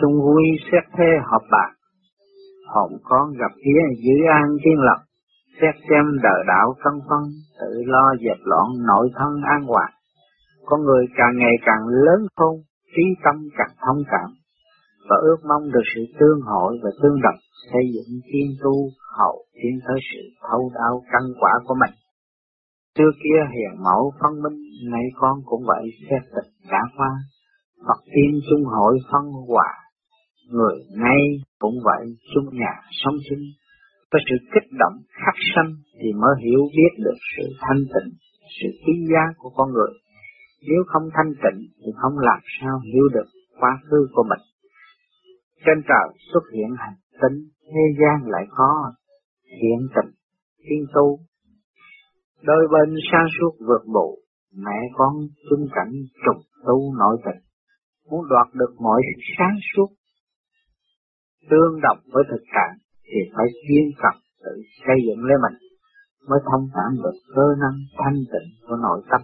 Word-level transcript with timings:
chung 0.00 0.16
vui 0.24 0.42
xét 0.72 0.84
thế 0.96 1.10
họp 1.30 1.42
bạc, 1.50 1.70
hồn 2.74 2.92
con 3.02 3.32
gặp 3.32 3.52
phía 3.64 3.80
giữ 4.04 4.16
an 4.42 4.56
thiên 4.64 4.78
lập, 4.78 5.00
xét 5.60 5.74
xem 5.90 6.04
đời 6.22 6.40
đạo 6.48 6.74
phân 6.84 7.00
phân, 7.08 7.22
tự 7.60 7.82
lo 7.86 8.14
dẹp 8.24 8.38
loạn 8.44 8.66
nội 8.86 9.10
thân 9.14 9.32
an 9.54 9.62
hòa. 9.66 9.86
Con 10.64 10.84
người 10.84 11.06
càng 11.16 11.36
ngày 11.38 11.54
càng 11.66 11.88
lớn 11.88 12.26
khôn, 12.36 12.54
trí 12.96 13.02
tâm 13.24 13.36
càng 13.58 13.74
thông 13.86 14.02
cảm, 14.10 14.30
và 15.08 15.16
ước 15.22 15.36
mong 15.48 15.62
được 15.72 15.86
sự 15.94 16.02
tương 16.20 16.40
hội 16.40 16.78
và 16.82 16.90
tương 17.02 17.20
đồng 17.22 17.40
xây 17.72 17.82
dựng 17.94 18.20
thiên 18.32 18.48
tu 18.62 18.74
hậu 19.18 19.44
tiến 19.54 19.78
tới 19.88 19.98
sự 20.12 20.22
thấu 20.42 20.70
đáo 20.74 21.02
căn 21.12 21.22
quả 21.40 21.52
của 21.66 21.74
mình. 21.74 21.94
xưa 22.98 23.10
kia 23.22 23.40
hiền 23.54 23.84
mẫu 23.84 24.12
phân 24.20 24.42
minh, 24.42 24.58
nay 24.90 25.04
con 25.20 25.38
cũng 25.44 25.62
vậy 25.66 25.84
xét 26.10 26.22
tịch 26.34 26.50
đã 26.70 26.82
qua, 26.96 27.10
Phật 27.86 28.00
tiên 28.14 28.40
chung 28.50 28.64
hội 28.64 28.98
phân 29.12 29.24
hòa, 29.48 29.70
người 30.48 30.76
ngay 30.90 31.20
cũng 31.58 31.74
vậy 31.84 32.16
chung 32.34 32.48
nhà 32.52 32.74
sống 32.90 33.14
chung, 33.30 33.44
có 34.10 34.18
sự 34.30 34.36
kích 34.54 34.70
động 34.78 34.96
khắc 35.10 35.34
sanh 35.54 35.72
thì 36.00 36.12
mới 36.12 36.34
hiểu 36.44 36.60
biết 36.76 36.92
được 37.04 37.18
sự 37.36 37.44
thanh 37.60 37.82
tịnh, 37.94 38.12
sự 38.60 38.68
quý 38.86 38.92
giá 39.12 39.24
của 39.36 39.50
con 39.56 39.72
người. 39.72 39.92
Nếu 40.68 40.82
không 40.86 41.02
thanh 41.14 41.32
tịnh 41.42 41.68
thì 41.80 41.92
không 41.96 42.18
làm 42.18 42.40
sao 42.60 42.80
hiểu 42.92 43.08
được 43.14 43.28
quá 43.60 43.78
khứ 43.90 44.08
của 44.14 44.22
mình. 44.22 44.44
Trên 45.66 45.82
trời 45.88 46.08
xuất 46.32 46.42
hiện 46.54 46.70
hành 46.78 46.98
tinh, 47.22 47.48
thế 47.64 47.84
gian 48.00 48.30
lại 48.30 48.44
có 48.50 48.92
hiện 49.62 49.88
tình, 49.94 50.10
thiên 50.64 50.86
tu. 50.94 51.18
Đôi 52.42 52.68
bên 52.72 52.96
xa 53.12 53.18
suốt 53.40 53.66
vượt 53.68 53.82
bộ, 53.94 54.18
mẹ 54.54 54.78
con 54.94 55.14
chung 55.50 55.66
cảnh 55.74 55.92
trùng 56.24 56.42
tu 56.66 56.94
nội 56.98 57.16
tình, 57.24 57.42
muốn 58.10 58.28
đoạt 58.30 58.46
được 58.54 58.74
mọi 58.80 59.02
sự 59.04 59.22
sáng 59.38 59.56
suốt, 59.74 59.88
tương 61.50 61.80
đồng 61.80 61.98
với 62.12 62.24
thực 62.30 62.42
trạng 62.54 62.74
thì 63.04 63.18
phải 63.34 63.46
kiên 63.68 63.86
cập 64.02 64.14
tự 64.44 64.52
xây 64.86 64.96
dựng 65.06 65.24
lấy 65.24 65.36
mình 65.44 65.58
mới 66.28 66.40
thông 66.50 66.64
cảm 66.74 66.90
được 67.02 67.16
cơ 67.34 67.46
năng 67.62 67.76
thanh 67.98 68.18
tịnh 68.32 68.48
của 68.68 68.76
nội 68.76 69.00
tâm. 69.10 69.20